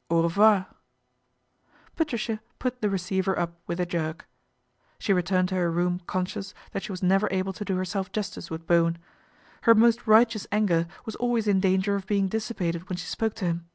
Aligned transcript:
"Au 0.10 0.20
revoir." 0.22 0.66
Patricia 1.96 2.40
put 2.58 2.82
the 2.82 2.90
receiver 2.90 3.38
up 3.38 3.54
with 3.66 3.80
a 3.80 3.86
jerk. 3.86 4.28
She 4.98 5.14
returned 5.14 5.48
to 5.48 5.54
her 5.54 5.70
room 5.72 6.00
conscious 6.06 6.52
that 6.72 6.82
she 6.82 6.92
was 6.92 7.02
never 7.02 7.26
able 7.30 7.54
to 7.54 7.64
do 7.64 7.76
herself 7.76 8.12
justice 8.12 8.50
with 8.50 8.66
Bowen. 8.66 8.98
Hei 9.64 9.72
most 9.72 10.06
righteous 10.06 10.46
anger 10.52 10.88
was 11.06 11.16
always 11.16 11.48
in 11.48 11.58
danger 11.60 11.96
oi 11.96 12.02
being 12.06 12.28
dissipated 12.28 12.90
when 12.90 12.98
she 12.98 13.06
spoke 13.06 13.32
to 13.36 13.46
him. 13.46 13.66